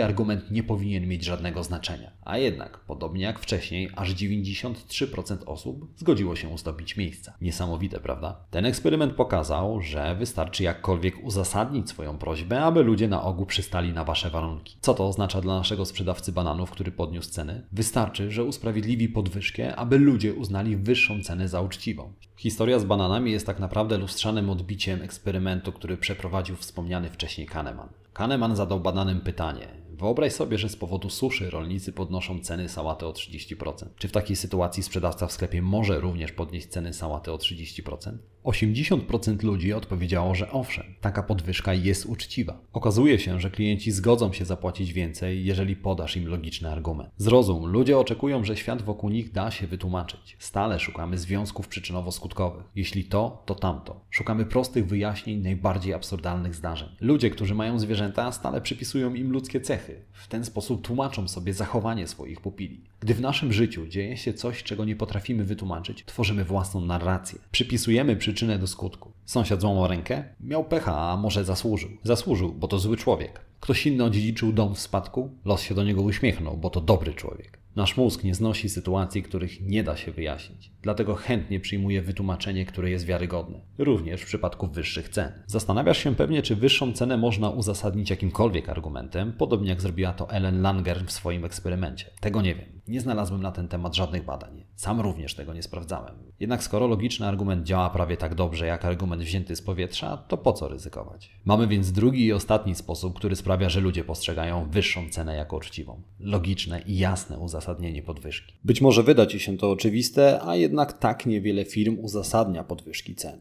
argument 0.00 0.50
nie 0.50 0.62
powinien 0.62 1.06
mieć 1.08 1.24
żadnego 1.24 1.64
znaczenia. 1.64 2.10
A 2.24 2.38
jednak, 2.38 2.78
podobnie 2.78 3.22
jak 3.22 3.38
wcześniej, 3.38 3.90
aż 3.96 4.14
93% 4.14 5.36
osób 5.46 5.92
zgodziło 5.96 6.36
się 6.36 6.48
ustąpić 6.48 6.96
miejsca. 6.96 7.34
Niesamowite, 7.40 8.00
prawda? 8.00 8.36
Ten 8.50 8.66
eksperyment 8.66 9.14
pokazał, 9.14 9.80
że 9.80 10.16
wystarczy 10.16 10.64
jakkolwiek 10.72 11.24
uzasadnić 11.24 11.88
swoją 11.88 12.18
prośbę, 12.18 12.60
aby 12.60 12.82
ludzie 12.82 13.08
na 13.08 13.22
ogół 13.22 13.46
przystali 13.46 13.92
na 13.92 14.04
wasze 14.04 14.30
warunki. 14.30 14.76
Co 14.80 14.94
to 14.94 15.08
oznacza 15.08 15.40
dla 15.40 15.58
naszego 15.58 15.84
sprzedawcy 15.84 16.32
bananów, 16.32 16.70
który 16.70 16.92
podniósł 16.92 17.30
ceny? 17.30 17.66
Wystarczy, 17.72 18.30
że 18.30 18.44
usprawiedliwi 18.44 19.08
podwyżkę, 19.08 19.76
aby 19.76 19.98
ludzie 19.98 20.34
uznali 20.34 20.76
wyższą 20.76 21.22
cenę 21.22 21.48
za 21.48 21.60
uczciwą. 21.60 22.12
Historia 22.36 22.78
z 22.78 22.84
bananami 22.84 23.32
jest 23.32 23.46
tak 23.46 23.58
naprawdę 23.58 23.98
lustrzanym 23.98 24.50
odbiciem 24.50 25.02
eksperymentu, 25.02 25.72
który 25.72 25.96
przeprowadził 25.96 26.56
wspomniany 26.56 27.10
wcześniej 27.10 27.46
Kahneman. 27.46 27.88
Kahneman 28.12 28.56
zadał 28.56 28.80
badanym 28.80 29.20
pytanie: 29.20 29.68
Wyobraź 29.90 30.32
sobie, 30.32 30.58
że 30.58 30.68
z 30.68 30.76
powodu 30.76 31.10
suszy 31.10 31.50
rolnicy 31.50 31.92
podnoszą 31.92 32.40
ceny 32.40 32.68
sałaty 32.68 33.06
o 33.06 33.12
30%. 33.12 33.86
Czy 33.96 34.08
w 34.08 34.12
takiej 34.12 34.36
sytuacji 34.36 34.82
sprzedawca 34.82 35.26
w 35.26 35.32
sklepie 35.32 35.62
może 35.62 36.00
również 36.00 36.32
podnieść 36.32 36.66
ceny 36.66 36.92
sałaty 36.92 37.32
o 37.32 37.36
30%? 37.36 38.12
80% 38.44 39.42
ludzi 39.42 39.72
odpowiedziało, 39.72 40.34
że 40.34 40.50
owszem, 40.50 40.84
taka 41.00 41.22
podwyżka 41.22 41.74
jest 41.74 42.06
uczciwa. 42.06 42.60
Okazuje 42.72 43.18
się, 43.18 43.40
że 43.40 43.50
klienci 43.50 43.92
zgodzą 43.92 44.32
się 44.32 44.44
zapłacić 44.44 44.92
więcej, 44.92 45.44
jeżeli 45.44 45.76
podasz 45.76 46.16
im 46.16 46.28
logiczny 46.28 46.70
argument. 46.70 47.10
Zrozum, 47.16 47.66
ludzie 47.66 47.98
oczekują, 47.98 48.44
że 48.44 48.56
świat 48.56 48.82
wokół 48.82 49.10
nich 49.10 49.32
da 49.32 49.50
się 49.50 49.66
wytłumaczyć. 49.66 50.36
Stale 50.38 50.80
szukamy 50.80 51.18
związków 51.18 51.68
przyczynowo-skutkowych. 51.68 52.62
Jeśli 52.74 53.04
to, 53.04 53.42
to 53.46 53.54
tamto. 53.54 54.00
Szukamy 54.10 54.46
prostych 54.46 54.86
wyjaśnień 54.86 55.40
najbardziej 55.40 55.94
absurdalnych 55.94 56.54
zdarzeń. 56.54 56.88
Ludzie, 57.00 57.30
którzy 57.30 57.54
mają 57.54 57.78
zwierzęta, 57.78 58.32
stale 58.32 58.60
przypisują 58.60 59.14
im 59.14 59.32
ludzkie 59.32 59.60
cechy. 59.60 60.04
W 60.12 60.28
ten 60.28 60.44
sposób 60.44 60.82
tłumaczą 60.82 61.28
sobie 61.28 61.54
zachowanie 61.54 62.06
swoich 62.06 62.40
pupili. 62.40 62.91
Gdy 63.02 63.14
w 63.14 63.20
naszym 63.20 63.52
życiu 63.52 63.86
dzieje 63.86 64.16
się 64.16 64.34
coś, 64.34 64.62
czego 64.62 64.84
nie 64.84 64.96
potrafimy 64.96 65.44
wytłumaczyć, 65.44 66.04
tworzymy 66.04 66.44
własną 66.44 66.80
narrację. 66.80 67.38
Przypisujemy 67.50 68.16
przyczynę 68.16 68.58
do 68.58 68.66
skutku. 68.66 69.12
Sąsiad 69.24 69.60
złamał 69.60 69.88
rękę? 69.88 70.24
Miał 70.40 70.64
pecha, 70.64 71.10
a 71.10 71.16
może 71.16 71.44
zasłużył. 71.44 71.90
Zasłużył, 72.02 72.52
bo 72.52 72.68
to 72.68 72.78
zły 72.78 72.96
człowiek. 72.96 73.40
Ktoś 73.60 73.86
inny 73.86 74.04
odziedziczył 74.04 74.52
dom 74.52 74.74
w 74.74 74.80
spadku? 74.80 75.30
Los 75.44 75.62
się 75.62 75.74
do 75.74 75.84
niego 75.84 76.02
uśmiechnął, 76.02 76.56
bo 76.56 76.70
to 76.70 76.80
dobry 76.80 77.14
człowiek. 77.14 77.61
Nasz 77.76 77.96
mózg 77.96 78.24
nie 78.24 78.34
znosi 78.34 78.68
sytuacji, 78.68 79.22
których 79.22 79.60
nie 79.60 79.84
da 79.84 79.96
się 79.96 80.12
wyjaśnić. 80.12 80.72
Dlatego 80.82 81.14
chętnie 81.14 81.60
przyjmuje 81.60 82.02
wytłumaczenie, 82.02 82.66
które 82.66 82.90
jest 82.90 83.06
wiarygodne. 83.06 83.60
Również 83.78 84.22
w 84.22 84.26
przypadku 84.26 84.66
wyższych 84.66 85.08
cen. 85.08 85.32
Zastanawiasz 85.46 85.98
się 85.98 86.14
pewnie, 86.14 86.42
czy 86.42 86.56
wyższą 86.56 86.92
cenę 86.92 87.16
można 87.16 87.50
uzasadnić 87.50 88.10
jakimkolwiek 88.10 88.68
argumentem, 88.68 89.32
podobnie 89.32 89.68
jak 89.68 89.80
zrobiła 89.80 90.12
to 90.12 90.30
Ellen 90.30 90.62
Langer 90.62 91.06
w 91.06 91.12
swoim 91.12 91.44
eksperymencie. 91.44 92.10
Tego 92.20 92.42
nie 92.42 92.54
wiem. 92.54 92.82
Nie 92.88 93.00
znalazłem 93.00 93.42
na 93.42 93.52
ten 93.52 93.68
temat 93.68 93.96
żadnych 93.96 94.24
badań. 94.24 94.64
Sam 94.74 95.00
również 95.00 95.34
tego 95.34 95.54
nie 95.54 95.62
sprawdzałem. 95.62 96.14
Jednak 96.40 96.62
skoro 96.62 96.86
logiczny 96.86 97.26
argument 97.26 97.66
działa 97.66 97.90
prawie 97.90 98.16
tak 98.16 98.34
dobrze 98.34 98.66
jak 98.66 98.84
argument 98.84 99.22
wzięty 99.22 99.56
z 99.56 99.62
powietrza, 99.62 100.16
to 100.16 100.36
po 100.36 100.52
co 100.52 100.68
ryzykować? 100.68 101.30
Mamy 101.44 101.66
więc 101.66 101.92
drugi 101.92 102.26
i 102.26 102.32
ostatni 102.32 102.74
sposób, 102.74 103.18
który 103.18 103.36
sprawia, 103.36 103.68
że 103.68 103.80
ludzie 103.80 104.04
postrzegają 104.04 104.70
wyższą 104.70 105.08
cenę 105.10 105.36
jako 105.36 105.56
uczciwą. 105.56 106.02
Logiczne 106.18 106.82
i 106.86 106.98
jasne 106.98 107.38
uzasadnienie 107.38 107.61
podwyżki. 108.06 108.54
Być 108.64 108.80
może 108.80 109.02
wyda 109.02 109.26
Ci 109.26 109.40
się 109.40 109.58
to 109.58 109.70
oczywiste, 109.70 110.42
a 110.42 110.56
jednak 110.56 110.98
tak 110.98 111.26
niewiele 111.26 111.64
firm 111.64 111.98
uzasadnia 112.00 112.64
podwyżki 112.64 113.14
cen. 113.14 113.40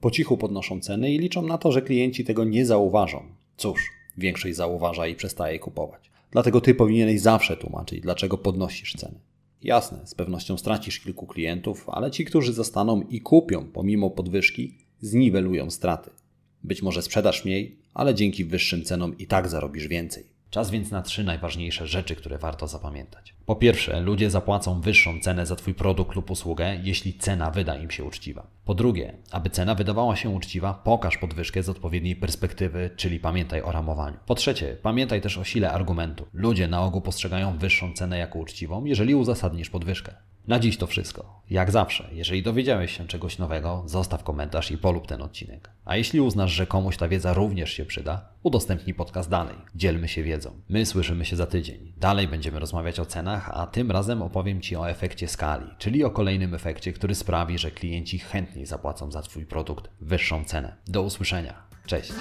Po 0.00 0.10
cichu 0.10 0.36
podnoszą 0.36 0.80
ceny 0.80 1.14
i 1.14 1.18
liczą 1.18 1.42
na 1.42 1.58
to, 1.58 1.72
że 1.72 1.82
klienci 1.82 2.24
tego 2.24 2.44
nie 2.44 2.66
zauważą. 2.66 3.22
Cóż, 3.56 3.80
większość 4.18 4.56
zauważa 4.56 5.06
i 5.06 5.14
przestaje 5.14 5.58
kupować. 5.58 6.10
Dlatego 6.30 6.60
ty 6.60 6.74
powinieneś 6.74 7.20
zawsze 7.20 7.56
tłumaczyć, 7.56 8.00
dlaczego 8.00 8.38
podnosisz 8.38 8.94
ceny. 8.94 9.20
Jasne, 9.62 9.98
z 10.04 10.14
pewnością 10.14 10.58
stracisz 10.58 11.00
kilku 11.00 11.26
klientów, 11.26 11.88
ale 11.88 12.10
ci, 12.10 12.24
którzy 12.24 12.52
zostaną 12.52 13.02
i 13.02 13.20
kupią 13.20 13.64
pomimo 13.64 14.10
podwyżki, 14.10 14.74
zniwelują 15.00 15.70
straty. 15.70 16.10
Być 16.64 16.82
może 16.82 17.02
sprzedasz 17.02 17.44
mniej, 17.44 17.78
ale 17.94 18.14
dzięki 18.14 18.44
wyższym 18.44 18.84
cenom 18.84 19.18
i 19.18 19.26
tak 19.26 19.48
zarobisz 19.48 19.88
więcej. 19.88 20.24
Czas 20.50 20.70
więc 20.70 20.90
na 20.90 21.02
trzy 21.02 21.24
najważniejsze 21.24 21.86
rzeczy, 21.86 22.16
które 22.16 22.38
warto 22.38 22.68
zapamiętać. 22.68 23.34
Po 23.46 23.56
pierwsze, 23.56 24.00
ludzie 24.00 24.30
zapłacą 24.30 24.80
wyższą 24.80 25.20
cenę 25.20 25.46
za 25.46 25.56
Twój 25.56 25.74
produkt 25.74 26.16
lub 26.16 26.30
usługę, 26.30 26.80
jeśli 26.82 27.14
cena 27.14 27.50
wyda 27.50 27.76
im 27.76 27.90
się 27.90 28.04
uczciwa. 28.04 28.46
Po 28.70 28.74
drugie, 28.74 29.12
aby 29.30 29.50
cena 29.50 29.74
wydawała 29.74 30.16
się 30.16 30.30
uczciwa, 30.30 30.74
pokaż 30.74 31.18
podwyżkę 31.18 31.62
z 31.62 31.68
odpowiedniej 31.68 32.16
perspektywy, 32.16 32.90
czyli 32.96 33.20
pamiętaj 33.20 33.62
o 33.62 33.72
ramowaniu. 33.72 34.16
Po 34.26 34.34
trzecie, 34.34 34.76
pamiętaj 34.82 35.20
też 35.20 35.38
o 35.38 35.44
sile 35.44 35.72
argumentu. 35.72 36.26
Ludzie 36.32 36.68
na 36.68 36.82
ogół 36.82 37.00
postrzegają 37.00 37.58
wyższą 37.58 37.92
cenę 37.92 38.18
jako 38.18 38.38
uczciwą, 38.38 38.84
jeżeli 38.84 39.14
uzasadnisz 39.14 39.70
podwyżkę. 39.70 40.14
Na 40.48 40.58
dziś 40.58 40.76
to 40.76 40.86
wszystko. 40.86 41.42
Jak 41.50 41.70
zawsze, 41.70 42.08
jeżeli 42.12 42.42
dowiedziałeś 42.42 42.96
się 42.96 43.06
czegoś 43.06 43.38
nowego, 43.38 43.82
zostaw 43.86 44.24
komentarz 44.24 44.70
i 44.70 44.78
polub 44.78 45.06
ten 45.06 45.22
odcinek. 45.22 45.70
A 45.84 45.96
jeśli 45.96 46.20
uznasz, 46.20 46.52
że 46.52 46.66
komuś 46.66 46.96
ta 46.96 47.08
wiedza 47.08 47.34
również 47.34 47.72
się 47.72 47.84
przyda, 47.84 48.28
udostępnij 48.42 48.94
podcast 48.94 49.30
dalej. 49.30 49.56
Dzielmy 49.74 50.08
się 50.08 50.22
wiedzą. 50.22 50.50
My 50.68 50.86
słyszymy 50.86 51.24
się 51.24 51.36
za 51.36 51.46
tydzień. 51.46 51.92
Dalej 51.96 52.28
będziemy 52.28 52.58
rozmawiać 52.58 53.00
o 53.00 53.06
cenach, 53.06 53.50
a 53.52 53.66
tym 53.66 53.90
razem 53.90 54.22
opowiem 54.22 54.60
Ci 54.60 54.76
o 54.76 54.90
efekcie 54.90 55.28
skali, 55.28 55.66
czyli 55.78 56.04
o 56.04 56.10
kolejnym 56.10 56.54
efekcie, 56.54 56.92
który 56.92 57.14
sprawi, 57.14 57.58
że 57.58 57.70
klienci 57.70 58.18
zapłacą 58.66 59.10
za 59.12 59.22
Twój 59.22 59.46
produkt 59.46 59.90
wyższą 60.00 60.44
cenę. 60.44 60.76
Do 60.86 61.02
usłyszenia. 61.02 61.62
Cześć. 61.86 62.12